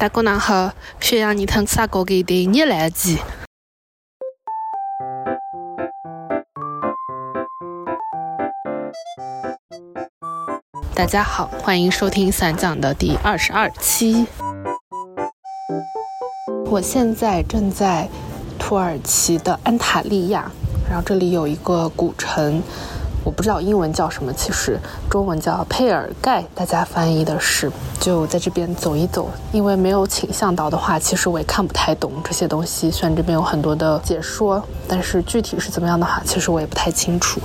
[0.00, 3.18] 大哥侬好，宣扬你腾啥高给的热来机。
[10.94, 14.26] 大家好，欢迎收听散讲的第二十二期。
[16.70, 18.08] 我现在正在
[18.58, 20.50] 土耳其的安塔利亚，
[20.88, 22.62] 然后这里有一个古城。
[23.22, 24.78] 我不知道英文叫什么，其实
[25.10, 27.70] 中文叫佩尔盖，大家翻译的是
[28.00, 29.30] 就在这边走一走。
[29.52, 32.90] 因为没有请向导的话，其实我也看不太懂这些东西。
[32.90, 37.40] 虽然这边有很多的解说，但是具体是怎么样的话，其实我也不太清楚。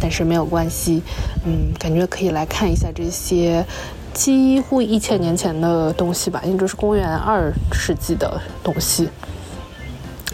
[0.00, 1.02] 但是没有关系，
[1.44, 3.64] 嗯，感觉可以来看一下这些
[4.14, 9.10] 几乎一千年前的东西吧，因为这是公元二世纪的东西。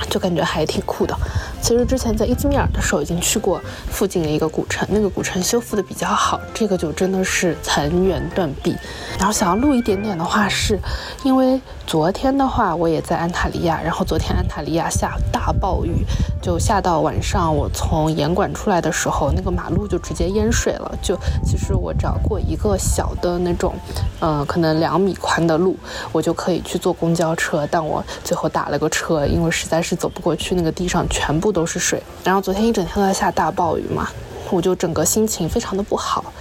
[0.09, 1.17] 就感觉还挺酷的。
[1.61, 3.61] 其实之前在伊兹密尔的时候已经去过
[3.91, 8.77] 附近的一个古城，那个古城修复的比较好，这个就真的是残垣断壁。
[9.19, 10.79] 然后想要录一点点的话，是
[11.25, 16.05] 因为昨天的话我也在安塔利亚，然后昨天安塔利亚下大暴雨，
[16.43, 20.93] 就下到晚上，我从严管出来的时候，那个马路就直接淹水了。
[21.01, 23.73] 就其实我找过一个小的那种，
[24.21, 25.77] 嗯，可能两米宽的路，
[26.11, 29.77] 我就可以去坐公交车，但我最后打了个车，因为实在。
[29.87, 32.03] 是走不过去，那个地上全部都是水。
[32.25, 34.09] 然后昨天一整天都在下大暴雨嘛，
[34.51, 36.33] 我就整个心情非常的不好，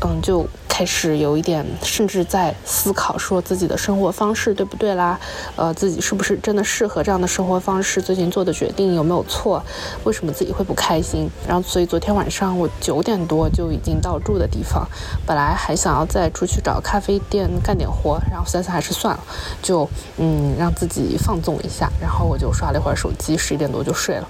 [0.00, 5.18] 嗯，就开始有一点，甚至在思考说自己的生活方式对不对啦，
[5.56, 8.00] 呃，自己是不是真的适合这样的生活方式？
[8.00, 9.62] 最近做的决定有没有错？
[10.04, 11.28] 为什么自己会不开心？
[11.46, 14.86] 然后，所以昨天晚上我九点多就已经到住的地方，
[15.26, 19.22] 本来还想要再出去找咖啡店干点活，然后想想还是算了，
[19.60, 24.28] 就嗯让自己放纵一下，然后我就刷了一会儿手机，十一点多就睡了。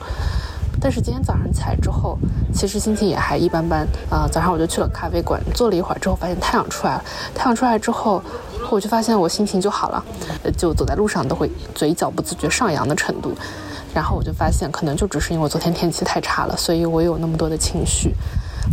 [0.81, 2.19] 但是今天早上起来之后，
[2.53, 3.87] 其实心情也还一般般。
[4.11, 7.05] 呃，早上我就去了咖啡馆，坐了一会儿之后，发现太阳出来了。
[7.35, 8.23] 太阳出来之后，
[8.70, 10.05] 我就发现我心情就好了，
[10.57, 13.33] 就走在路上都会嘴角不自觉上扬的程度。
[13.95, 18.14] 然后我就发现，可能就只是因为昨天天气太差了，所以我有那么多的情绪。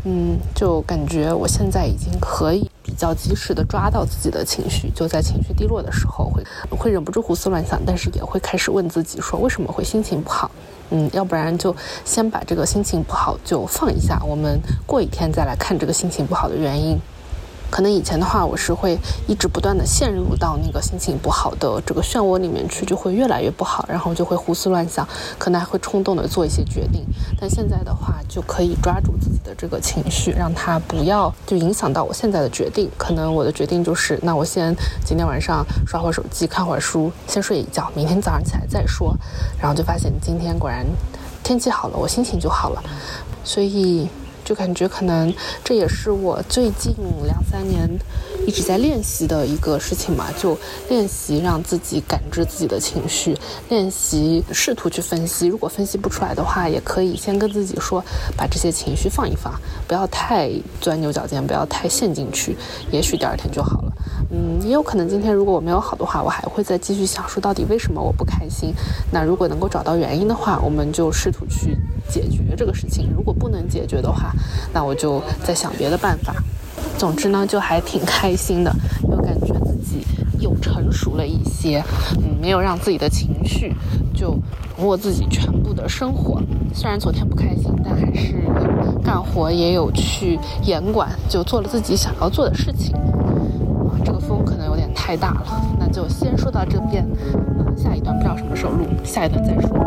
[0.04, 10.52] 嗯，就感觉我现在已经可以比较及时的抓到自己的情绪，就在情绪低落的时候，会会忍不住胡思乱想，但是也会开始问自己说，为什么会心情不好？
[10.96, 11.76] 嗯，要不然就
[12.06, 16.98] 先把这个心情不好就放一下，我们过一天再来看这个心情不好的原因。
[17.76, 18.98] 可能以前的话，我是会
[19.28, 25.06] 一直不断的陷入到那个心情不好的这个漩涡里面去，就会越来越不好，然后就会胡思乱想，
[25.38, 27.06] 可能还会冲动的做一些决定。
[27.38, 32.90] 但现在的话，就可以抓住自己的这个情绪，让它不要就影响到我现在的决定。
[32.98, 39.14] 可能我的决定就是，那我先今天晚上刷会手机，看会儿书，先睡一觉，明天早上起来再说。
[39.60, 40.86] 然后就发现今天果然
[41.44, 42.82] 天气好了，我心情就好了。
[43.44, 44.08] 所以。
[44.46, 45.34] 就感觉可能
[45.64, 46.96] 这也是我最近
[47.26, 47.90] 两三年
[48.46, 50.58] 一直在练习的一个事情嘛，就
[50.88, 53.36] 练习让自己感知自己的情绪，
[53.70, 55.48] 练习试图去分析。
[55.48, 58.04] 如果分析不出来的话，也可以先跟自己说，
[58.38, 59.52] 把这些情绪放一放，
[59.88, 62.56] 不要太钻牛角尖，不要太陷进去，
[62.92, 63.92] 也许第二天就好了。
[64.32, 68.72] 嗯，也有可能今天如果我没有好的话，我还会再继续想说到底为什么我不开心。
[69.12, 71.76] 那如果能够找到原因的话，我们就试图去
[72.08, 73.12] 解决这个事情。
[73.16, 74.35] 如果不能解决的话，
[74.74, 76.36] 那我就在想别的办法。
[76.98, 78.74] 总之呢，就还挺开心的，
[79.10, 80.06] 又感觉自己
[80.40, 81.84] 又成熟了一些。
[82.18, 83.74] 嗯，没有让自己的情绪
[84.14, 84.38] 就
[84.78, 86.42] 掌握自己全部的生活。
[86.74, 92.96] 虽然昨天不开心，但还是有干活，也有去严管，就做了自己想要做的事情。
[92.96, 97.06] 啊这个风可能有点太大了，那就先说到这边。
[97.76, 99.85] 下一段不知道什么时候录，下一段再说。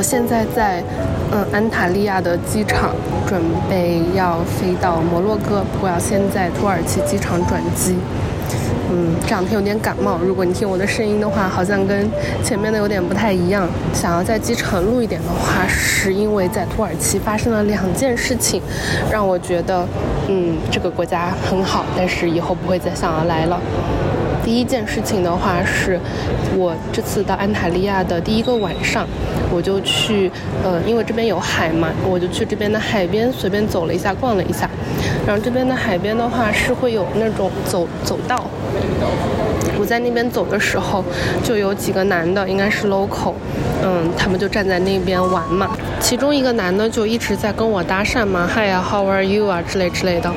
[0.00, 0.82] 我现在在
[1.30, 2.94] 嗯安塔利亚的机场，
[3.28, 3.38] 准
[3.68, 5.62] 备要飞到摩洛哥。
[5.82, 7.94] 我要先在土耳其机场转机。
[8.90, 12.08] 嗯，这两天有点感冒，如果你听我的声音的话，好像跟
[12.42, 13.68] 前面的有点不太一样。
[13.92, 18.62] 想要在机场录一点的话，是因为在土耳其发生了两件事情，
[19.12, 19.86] 让我觉得
[20.28, 23.60] 嗯这个国家很好，但是以后不会再想要来了。
[24.44, 25.98] 第一件事情的话是，
[26.56, 29.06] 我这次到安塔利亚的第一个晚上，
[29.52, 30.30] 我就去，
[30.64, 34.68] 呃，因为这边有海嘛，我就去这边的海边随便走了一下，逛了一下。
[35.26, 38.44] 然后这边的海边的话是会有那种走走道，
[39.80, 41.02] 我在那边走的时候，
[41.42, 43.32] 就有几个男的，应该是 local，
[43.82, 45.70] 嗯，他们就站在那边玩嘛。
[45.98, 50.30] 其中一个男的就一直在跟我搭讪嘛，Hi 啊，How are you 啊之类之类的。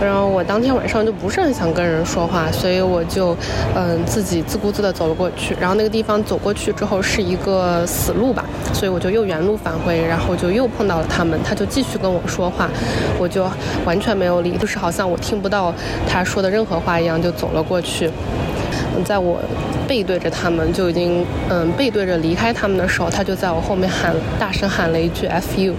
[0.00, 3.34] 然后我当天晚上就不是很想跟人说话，所以我就
[3.74, 5.56] 嗯自己自顾自的走了过去。
[5.58, 8.44] 然后那个地方走过去之后是一个死路吧，
[8.74, 12.68] 所以我就又原路返回，然后就又碰到了他们，他就继续跟我说话，
[13.18, 13.46] 我就
[13.86, 15.72] 完全没有理，就是好像我听不到
[16.06, 18.10] 他说的任何话一样，就走了过去。
[19.04, 19.40] 在我
[19.88, 25.74] 背对着他们就已经嗯背对着离开他们的时候，他就在我后面喊大声喊了一句 “f u”，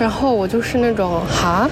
[0.00, 1.68] 然后我就是那种哈。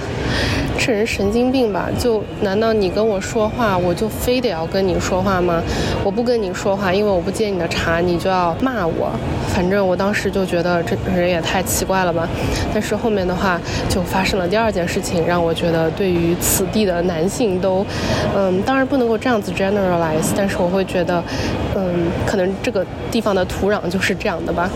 [0.77, 1.89] 这人神经病吧？
[1.99, 5.61] 就难道你跟我说话，我就非得要跟你说话吗？
[6.03, 9.11] 我不跟你说话，因为我不接你的茬，你就要骂我。
[9.49, 12.29] 反正我当时就觉得这人也太奇怪了吧。
[12.71, 13.59] 但是后面的话
[13.89, 17.85] 就发生了第二件事情，让我觉得对于此地的男性都，
[18.35, 21.21] 嗯，当然不能够这样子 generalize，但是我会觉得，
[21.75, 24.69] 嗯，可能这个地方的土壤就是这样的吧。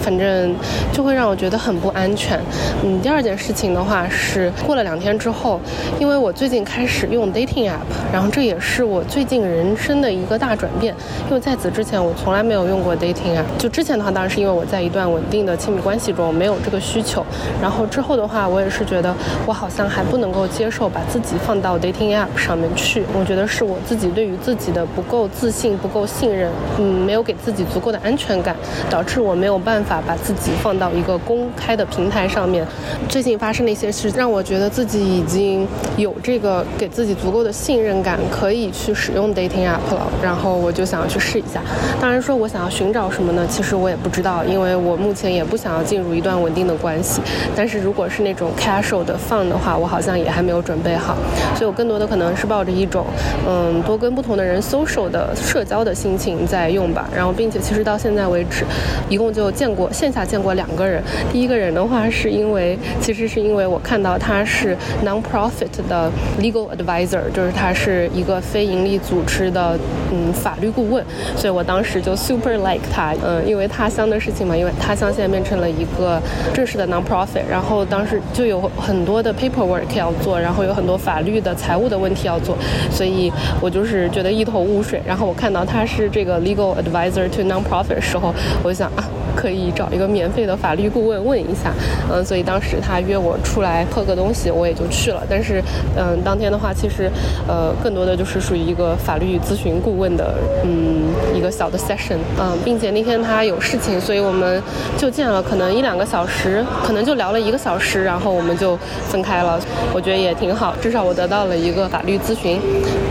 [0.00, 0.54] 反正
[0.92, 2.38] 就会让我觉得很不安全。
[2.84, 5.45] 嗯，第二件事情的话是过了两天之后。
[5.46, 5.60] 后，
[6.00, 7.78] 因为我最近开始用 dating app，
[8.12, 10.92] 然后这也是我最近人生的一个大转变。
[11.28, 13.44] 因为在此之前，我从来没有用过 dating app。
[13.56, 17.24] 就之前的话，当然是因为我在一段稳定的亲密关系中没有这个需求。
[17.62, 19.14] 然后之后的话，我也是觉得
[19.46, 23.04] 我好像还不能够接受把自己放到 dating app 上面去。
[23.16, 26.50] 我觉得是我自己对于自己的不够自信、不够信任，
[26.80, 28.56] 嗯，没有给自己足够的安全感，
[28.90, 32.66] 导致我没有办法把自己放到一个公开的平台上面。
[33.08, 35.35] 最近发生了一些事，让我觉得自己已经。
[35.36, 35.68] 已经
[35.98, 40.10] 有这个给自己足够的信任感，可以去使用 dating app 了。
[40.22, 41.60] 然后我就想要去试一下。
[42.00, 43.46] 当然说，我想要寻找什么呢？
[43.46, 47.20] 其实我也不知道，因为我目前也不想要进入一段稳定的关系。
[47.54, 51.14] 但是如果是那种 casual 的 fun 的话，我好像也还没有准备好。
[51.54, 53.04] 所以我更多的可能是抱着一种，
[53.46, 57.06] 嗯，多跟不同的人 social 的社交的心情在用吧。
[57.14, 58.64] 然后，并且其实到现在为止，
[59.10, 61.02] 一共就见过线下见过两个人。
[61.30, 64.74] 第一个人的话，是因为其实是因为我看到他是
[65.04, 66.10] non Non-profit 的
[66.40, 69.78] legal advisor，就是他是一个非盈利组织的
[70.12, 71.02] 嗯法律顾问，
[71.34, 76.20] 所以我当时就 super like 他，嗯，因为他乡的事情嘛，因为他乡现在变成了一个
[76.52, 82.54] 正式的 non-profit，然后当时就有很多的 paperwork 要做，然后有很多法律的财务的问题要做，
[82.90, 85.00] 所以我就是觉得一头雾水。
[85.06, 89.04] 然后我看到他是这个 legal advisor to non-profit 的时候，我就想啊。
[89.36, 91.70] 可以找一个免费的法律顾问问一下，
[92.10, 95.22] 嗯，所以当时他约我出来喝个东西，我也就去去了。
[95.30, 95.62] 但是，
[95.96, 97.08] 嗯，当天的话，其实，
[97.46, 104.60] 呃，更多的就是属于一个法律咨询顾问的，嗯，一个小的 session，嗯，并且那天他有事情，所以我们
[104.98, 108.76] 就见了可能一两个小时，可能就聊了一个小时，然后我们就
[109.08, 109.60] 分开了。
[109.94, 112.60] 我觉得也挺好，至少我得到了一个法律咨询。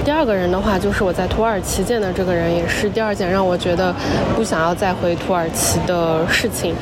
[0.04, 3.94] 第二个人的话，就是我在土耳其见的这个人，也是第二件让我觉得
[4.36, 6.24] 不想要再回土耳其的。
[6.30, 6.76] 事情，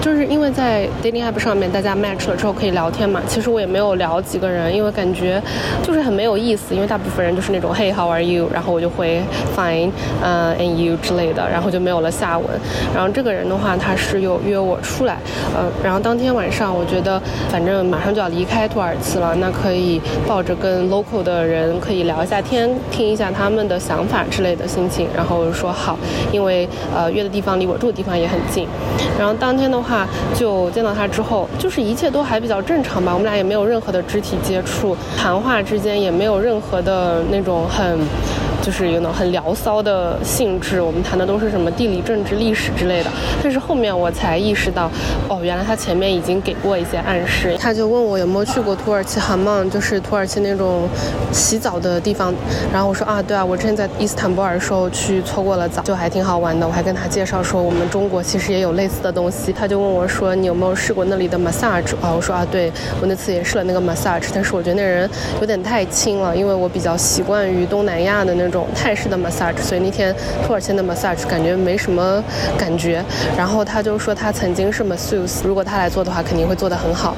[0.00, 3.20] 就是因为在 dating app 上面，大家 match 了之后可以聊天嘛。
[3.28, 5.40] 其实我也没有聊几个人，因为感觉
[5.82, 6.74] 就是很没有意思。
[6.74, 9.22] 因为大部分人就是那种 Hey how are you，然后我就会
[9.56, 9.90] Fine，
[10.22, 12.48] 嗯，and you 之类的，然后就没有了下文。
[12.94, 15.18] 然后这个人的话，他是有约我出来，
[15.56, 25.06] 嗯，然后当天晚上我觉得反正马上就要离开土耳其了，那可以抱着跟 local 的人可以聊一下天，听一下他们的想法之类的心情。
[25.14, 25.96] 然后说好，
[26.32, 28.66] 因为呃约的地方离我住的地方也很近。
[29.18, 33.12] 然后当天的话，就见到他之后，就是一切都还比较正常吧。
[33.12, 37.98] 我们俩也没有任何的肢体接触，谈话之间也没有任何的那种很。
[38.64, 43.10] 就是有那种很聊骚的性质，我们谈的都是什么地理、政治、历史之类的。
[43.42, 44.90] 但是后面我才意识到，
[45.28, 47.54] 哦，原来他前面已经给过一些暗示。
[47.60, 50.88] 他就问我有没有去过土耳其哈曼，就是土耳其那种
[51.30, 52.32] 洗澡的地方。
[52.72, 56.66] 然后我说啊，对啊，我之前在伊斯坦布尔的时候去搓过了澡，就还挺好玩的。
[56.66, 59.52] 我还跟他介绍说，我们中国其实也有类似的东西。
[59.52, 62.10] 他就问我说，你有没有试过那里的 massage 啊？
[62.16, 65.08] 我说啊，对我那次也试了那个 massage，但是我觉得那人
[65.40, 68.53] 有点太轻了，因为我比较习惯于东南亚的那种。
[68.54, 70.14] 种泰式的 massage，所以那天
[70.46, 72.22] 土耳其的 massage 感觉没什么
[72.56, 73.04] 感觉。
[73.36, 77.16] 然后他就说他曾经是 masseuse，如果他来做的话，肯定会做得很好。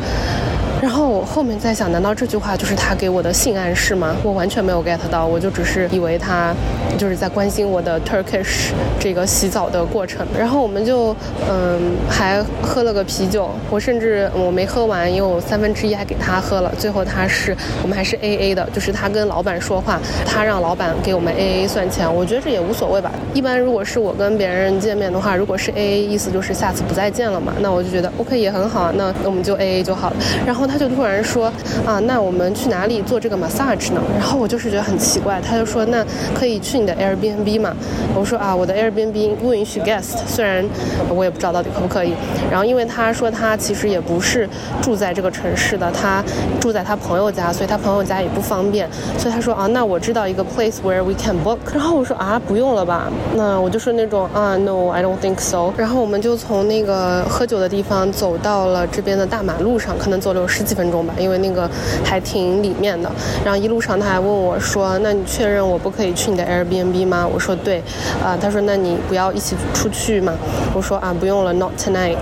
[0.82, 4.14] 然后我后面在想，难道这句话就是他给我的性暗示吗？
[4.22, 6.54] 我完全没有 get 到，我就只是以为他
[6.96, 10.24] 就是在关心我的 Turkish 这个洗澡的过程。
[10.38, 11.16] 然后我们就
[11.50, 16.72] 嗯还喝了个啤酒，我甚至我没喝完，因为我三分之一还给他喝了。
[16.78, 22.06] 最后他是我们还是 A A 的，就是他跟老板说话，他让老板给我们 A A 算钱。
[22.14, 23.10] 我觉得这也无所谓吧。
[23.34, 27.52] 一般如果是我跟别人见面的话，如果是 A A，意思就是下次不再见了嘛。
[27.60, 30.16] 那我就觉得 OK 也很好，那我们就 A A 就好了。
[30.46, 30.75] 然后他。
[30.76, 31.46] 他就突然说
[31.86, 34.02] 啊，那我们去哪里做这个 massage 呢？
[34.18, 36.04] 然后我就是觉得很奇怪，他就说那
[36.38, 37.74] 可以去你的 Airbnb 嘛？
[38.14, 40.62] 我说啊，我的 Airbnb 不允许 guest，虽然
[41.08, 42.12] 我也不知道到底可不可以。
[42.50, 44.46] 然后因为他说他其实也不是
[44.82, 46.22] 住在这个城市的，他
[46.60, 48.86] 住在他朋友家，所以他朋友家也不方便。
[49.16, 51.56] 所以他说啊，那我知道一个 place where we can book。
[51.72, 53.10] 然后我说啊，不用了吧？
[53.34, 55.72] 那我就说那种啊，no，I don't think so。
[55.78, 61.68] 然后我们就从那个喝酒的地方走到了这边的大马路上，可能走了有十几分钟吧，因为那个
[62.02, 63.10] 还挺里面的。
[63.44, 67.28] 然后一路上他还问我说，那你确认我不可以去你的 Airbnb 吗？
[67.30, 67.82] 我说对。
[68.24, 70.32] 啊，他说那你不要一起出去嘛？
[70.74, 72.16] 我说啊，不用了，not tonight。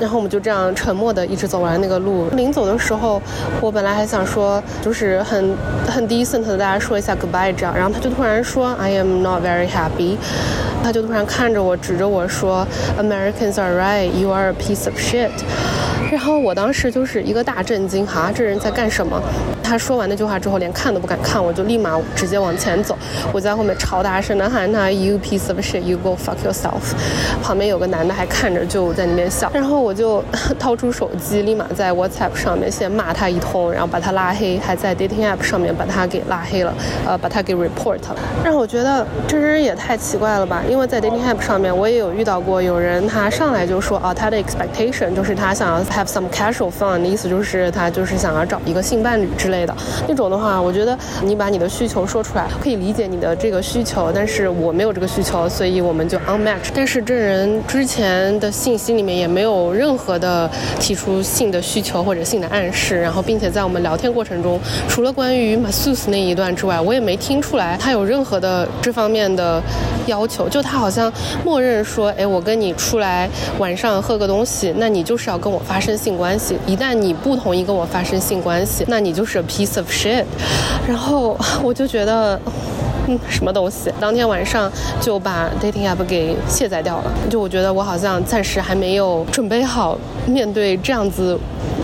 [0.00, 2.26] 然后我们就这样沉默的一直走完那个路。
[2.30, 3.22] 临走的时候，
[3.60, 5.56] 我本来还想说，就是很
[5.88, 7.72] 很 decent 的大家说一下 goodbye 这样。
[7.72, 10.16] 然后他就突然说，I am not very happy。
[10.82, 12.66] 他就突然看着我，指着我说
[12.98, 15.30] ，Americans are right, you are a piece of shit。
[16.12, 19.18] 然后我当时就是一个大震惊，哈，这人在干什么？
[19.72, 22.94] 他说完那句话之后，连看都不敢看，我就立马直接往前走。
[23.32, 26.92] 我在后面超大声的喊他，You piece of shit, you go fuck yourself。
[27.42, 29.50] 旁边有个男的还看着，就在那边笑。
[29.54, 30.22] 然后我就
[30.60, 36.74] 掏出手机，立马在 WhatsApp 上面先骂他一通，然后把他拉黑，还在 dating app 上面把他给拉黑了，
[37.06, 38.16] 呃，把他给 report 了。
[38.44, 40.62] 让我觉得这人也太奇怪了吧？
[40.68, 49.61] 因为在 dating app 上面，我也有遇到过有人，他上来就说啊，他的 expectation 就是他想要 have some casual fun，的意思就是他就是想要找一个性伴侣之类。
[49.66, 49.74] 的
[50.08, 56.70] 那种的话，我觉得你把你的需求说出来，可以理解你的这个需求，但是我没有这个需求，所以我们就 unmatch。
[56.74, 69.62] 但是这人之前的信息里面也没有任何的提出性的需求或者性的暗示，然后并且在我们聊天过程中，除了关于 masus 那一段之外，我也没听出来他有任何的这方面的
[70.06, 70.48] 要求。
[70.48, 71.12] 就他好像
[71.44, 73.28] 默认说，哎，我跟你出来
[73.58, 76.56] 晚上喝个东西，那你就是要跟我发生性关系。
[76.66, 79.41] 一旦你不同意跟我发生性关系，那你就是。
[79.42, 80.24] Piece of shit，
[80.86, 82.40] 然后我就觉得，
[83.06, 83.92] 嗯，什么东西？
[84.00, 84.70] 当天晚上
[85.00, 87.12] 就把 dating app 给卸载掉了。
[87.30, 91.38] 就我觉得我好像暂时还没有准备好面对这样子。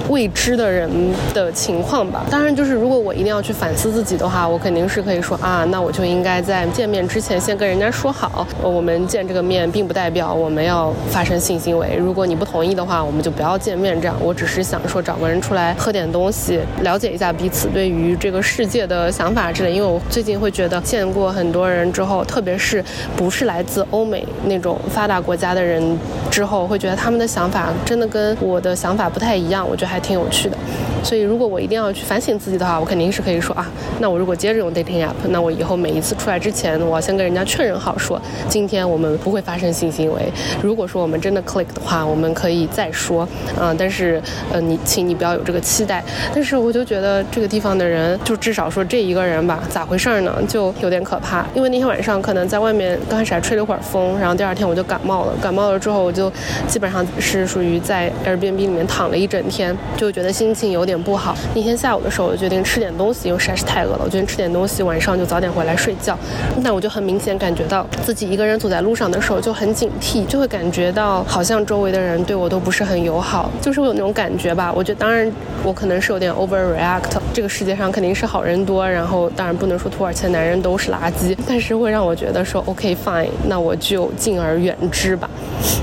[0.09, 0.91] 未知的人
[1.35, 2.25] 的情况吧。
[2.31, 11.95] 当然，就是如果我一定要去反思自己的话，我肯定是可以说啊，那我就应该在见面之前先跟人家说好，我们见这个面并不代表我们要发生性行为。
[11.99, 14.01] 如果你不同意的话，我们就不要见面。
[14.01, 19.73] 这样，我只是想说找个人出来喝点东西，了解一下彼此对于这个世界的想法之类。
[19.73, 22.83] 因为我最近会觉得见过很多人之后，特别是
[23.15, 25.99] 不是来自欧美那种发达国家的人
[26.31, 29.69] 之后，会觉得他们的想法真的跟我的想法不太一样。
[29.69, 29.98] 我觉得还。
[29.99, 30.57] 还挺有趣的，
[31.03, 40.23] 所以如果我一定要去反省自己的话，我肯定是可以说啊，那我如果接着用 dating app，那我以后每一次出来之前，我要先跟人家确认好，说今天我们不会发生性行为。
[40.63, 43.29] 如果说我们真的 click 的话，我们可以再说，
[43.61, 46.05] 嗯，但是呃，你请你不要有这个期待。
[46.33, 50.33] 但是我就觉得这个地方的人，就至少说这一个人吧，咋回事呢？
[50.47, 51.45] 就有点可怕。
[51.57, 55.33] 因为那天晚上可能在外面刚开始还吹了会儿风，然后第二天我就感冒了。
[55.43, 56.31] 感冒了之后，我就
[56.69, 59.77] 基本上是属于在 Airbnb 里面躺了一整天。
[59.97, 61.35] 就觉得心情有点不好。
[61.55, 64.01] 那天下午的时候，我决定吃点东西，因为实在是太饿了。
[64.05, 66.17] 我决定吃点东西，晚上就早点回来睡觉。
[66.63, 74.73] 那我就很明显感觉到自己一个人走在路上的时候就很警惕，就会感觉到好像周围的人对我都不是很友好，就是会有那种感觉吧。
[74.75, 75.31] 我觉得当然
[75.63, 77.19] 我可能是有点 overreact。
[77.33, 85.29] 这个世界上肯定是好人多，然后当然不能说土耳其的男人都是垃圾，但是会让我觉得说 OK fine，那我就敬而远之吧。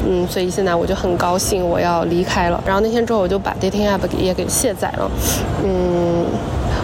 [0.08, 2.62] 嗯，所以现在我就很高兴我要离开了。
[2.66, 3.86] 然后那天之后我就把 dating。
[4.18, 5.12] 也给卸载了，
[5.64, 6.26] 嗯。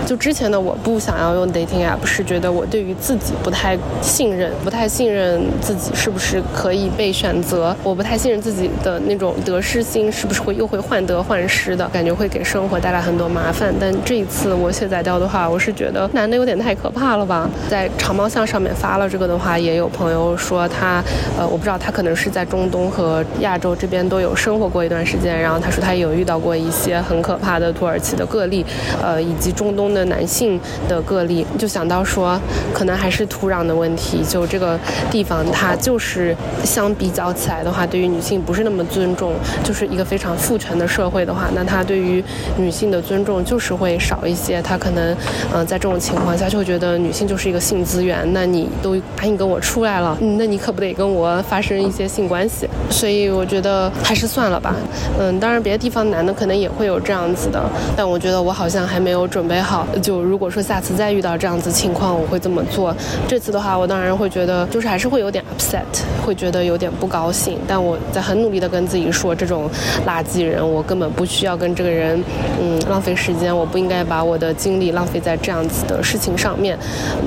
[0.05, 13.73] 就之前的我不想要用 dating app，是觉得我对于自己不太信任，不太信任自己是不是可以被选择，我不太信任自己的那种得失心是不是会又会患得患失的感觉，会给生活带来很多麻烦。
[13.79, 17.49] 但这一次我卸载掉的话，我是觉得男的有点太可怕了吧。
[17.69, 21.03] 在长毛象上面发了这个的话，也有朋友说他，
[21.37, 28.65] 呃，我不知道他可能是在中东和亚洲这边都有生活过一段时间，然后他说他有遇到过一些很可怕的土耳其的个例，
[29.01, 30.01] 呃，以及中东的。
[30.11, 32.37] 男性的个例，就想到说，
[32.73, 34.21] 可能还是土壤的问题。
[34.27, 34.77] 就这个
[35.09, 39.33] 地方，它就是相比较起来的话，对于女性不是那么尊重。
[39.63, 42.21] 就是一个非常父权的社会的话，那他对于
[42.57, 44.61] 女性的尊重就是会少一些。
[44.61, 45.15] 他可能，
[45.53, 48.27] 嗯，在这种情况下就会觉得女性就是一个性资源。
[48.33, 52.67] 那你都答应跟我出来了，那你可不得跟我发生一些性关系？
[52.91, 54.75] 所以我觉得还是算了吧。
[55.19, 57.63] 嗯，当然别的地方男的可能也会有这样子的，
[57.95, 59.87] 但我觉得我好像还没有准备好。
[60.01, 62.95] 就如果说下次再遇到这样子情况，我会这么做。
[63.27, 65.81] 这次的话，我当然会觉得就是还是会有点 upset，
[66.25, 67.57] 会觉得有点不高兴。
[67.67, 69.69] 但我在很努力的跟自己说，这种
[70.05, 72.21] 垃圾人，我根本不需要跟这个人，
[72.59, 73.55] 嗯，浪费时间。
[73.55, 76.77] 我不应该把我的精力浪费在这样子的事情上面。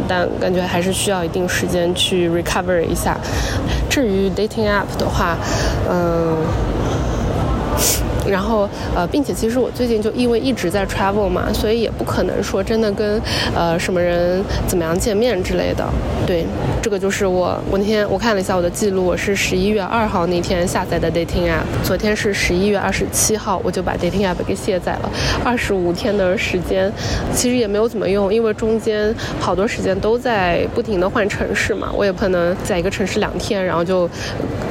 [0.07, 3.17] 但感觉还是需要一定时间去 recover 一下。
[3.95, 5.37] 至于 dating app 的话，
[5.89, 6.74] 嗯。
[8.29, 13.21] 然后，呃，并且其实我最近就因为一直在 travel 嘛，所以也不可能说真的跟
[13.55, 15.85] 呃什么人怎么样见面之类的。
[16.27, 16.45] 对，
[16.83, 25.11] 这个就是我，我那天我看了一下我的记录，我是十一月二号那天下载的 dating app，昨天是十一月二十七号，我就把 dating app 给卸载了。
[25.45, 26.91] 二十五天的时间，
[27.35, 34.09] 其实也没有怎么用，因为中间好多时间都在不停的换城市嘛，我也不可能在一个城市两天，然后就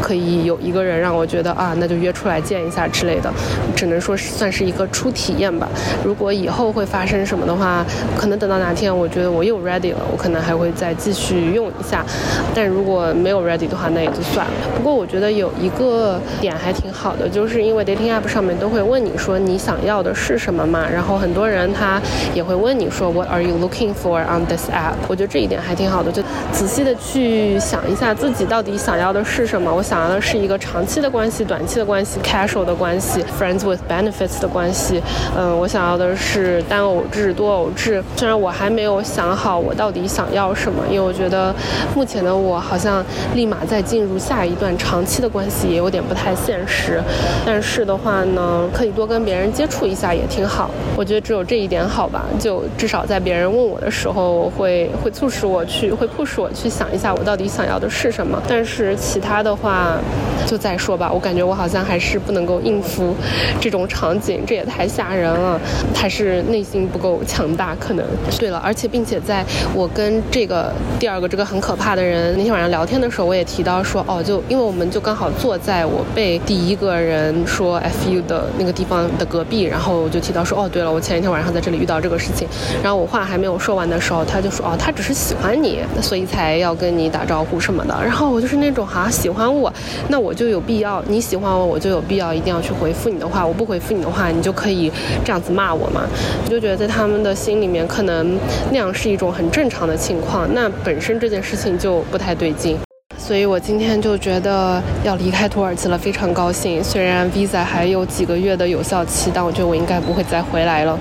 [0.01, 3.31] 可以有一个人让我觉得啊，那就约出来见一下之类的。
[3.75, 5.67] 只能说算是一个初体验吧。
[6.03, 7.85] 如果以后会发生什么的话，
[8.17, 12.05] 可能等到哪天我觉得我又 ready 了，我可能还会再继续用一下。
[12.53, 14.53] 但如果没有 ready 的话，那也就算了。
[14.75, 22.01] 不过我觉得有一个点还挺好的，就是因为 dating app 上面都会问你说你想要的是什么嘛，然后很多人他
[22.33, 24.93] 也会问你说 What are you looking for on this app？
[25.07, 26.21] 我觉得这一点还挺好的，就
[26.51, 29.73] 仔细的去想一下自己到底想要的是什么。
[29.73, 33.23] 我想要的是一个长期的关系、短期的关系、casual 的关系。
[33.40, 35.02] Friends with benefits 的关系，
[35.36, 38.02] 嗯，我想要的是单偶制、多偶制。
[38.16, 41.54] 虽然我还没有想好我到底想要什么，因为我觉得
[41.96, 47.02] 目前的我好像立马再进入下一段长期的关系也有点不太现实。
[47.46, 50.70] 但是的话呢，可以多跟别人接触一下也挺好。
[50.96, 58.42] 我觉得只有这一点好吧，就至少在别人问我的时候，会会促使我去，会迫使我去想一下我到底想要的是什么。
[58.48, 59.98] 但是其他的话，
[60.46, 61.12] 就再说吧。
[61.12, 63.16] 我感觉我好像还是不能够应付。
[63.60, 65.60] 这种场景，这也太吓人了，
[65.94, 68.06] 还是内心不够强大，可能。
[68.39, 82.48] 对了，而且并且在我跟这个第二个这个很可怕的人那天晚上聊天的时候，我也提到说，哦，就因为我们就刚好坐在我被第一个人说 fu 的那个地方的隔壁，然后我就提到说，哦，对了，我前一天晚上在这里遇到这个事情，
[82.84, 87.94] 然后我话还没有说完的时候，他就说，哦，他只是喜欢你，所以才要跟你打招呼什么的。
[88.03, 89.72] 然后我就是那种哈喜欢我，
[90.10, 93.27] 那我就有必要，你喜欢我，我就有必要一定要去回复你你的。
[93.34, 94.91] 话我不回复你的话，你就可以
[95.25, 96.03] 这样子骂我嘛？
[96.46, 98.38] 我就觉得在他们的心里面，可能
[98.70, 100.48] 那样是一种很正常的情况。
[100.53, 102.77] 那本身这件事情就不太对劲。
[103.17, 106.84] 所以我今天就觉得要离开土耳其了，非常高兴。
[106.84, 110.95] 虽然 visa 还有几个月的有效期，但我觉得我应该不会再回来了。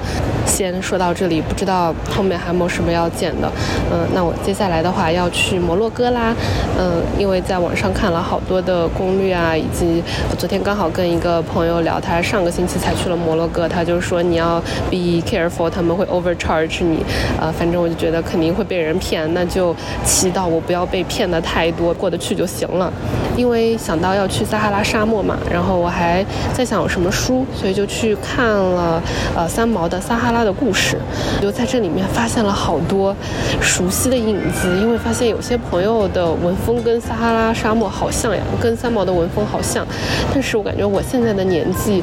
[0.47, 3.51] 先说到这里，不知道后面还有没有什么要剪的。
[3.91, 6.35] 嗯，那我接下来的话要去摩洛哥啦。
[6.79, 10.03] 嗯，因为在网上看了好多的攻略啊，以及
[10.37, 17.05] 昨天刚好跟一个朋友聊，他上个星期才去了摩洛哥，他就说你要 be careful，他们会 overcharge 你。
[17.41, 19.75] 呃，反正我就觉得肯定会被人骗，那就
[20.05, 21.93] 祈祷我不要被骗的太多。
[21.95, 22.93] 过得去就行了，
[23.37, 29.01] 因为想到要去撒哈拉沙漠嘛，然后我还在想有什么书，所以就去看了
[29.37, 30.97] 呃三毛的《撒哈拉的故事》，
[31.43, 33.15] 就在这里面发现了好多
[33.61, 39.87] 熟悉的影子，因为发现有些朋友的文风跟撒哈拉沙漠好像呀，跟三毛的文风好像，
[40.33, 42.03] 但是我感觉我现在的年纪，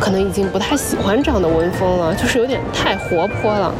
[0.00, 3.72] 可能已经不太喜欢这样的文风了，就是有点太活泼了。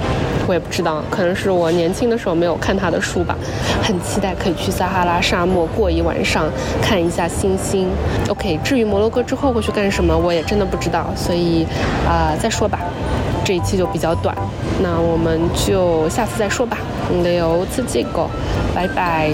[0.48, 3.38] 我也不知道，可能是我年轻的时候没有看他的书吧。
[3.80, 6.50] 很期待可以去撒哈拉沙漠过一晚上，
[6.82, 7.88] 看一下星星。
[8.28, 11.64] OK，至于摩洛哥之后会去干什么，我也真的不知道，所以
[12.08, 12.80] 啊，再说吧。
[13.44, 14.36] 这一期就比较短，
[14.80, 16.78] 那我们就下次再说吧。
[17.22, 18.28] 留次这个，
[18.74, 19.32] 拜拜。